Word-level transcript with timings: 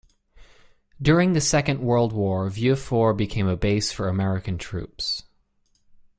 During 0.99 1.33
the 1.33 1.41
Second 1.41 1.79
World 1.81 2.11
War, 2.11 2.49
Vieux 2.49 2.75
Fort 2.75 3.15
became 3.17 3.45
a 3.47 3.55
base 3.55 3.91
for 3.91 4.07
American 4.07 4.57
troops. 4.57 5.25